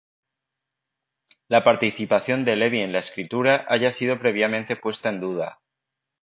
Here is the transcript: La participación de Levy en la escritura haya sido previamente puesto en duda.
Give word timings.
La 1.47 1.63
participación 1.63 2.43
de 2.43 2.55
Levy 2.55 2.79
en 2.79 2.91
la 2.91 2.97
escritura 2.97 3.65
haya 3.69 3.91
sido 3.91 4.17
previamente 4.17 4.75
puesto 4.75 5.09
en 5.09 5.19
duda. 5.21 5.61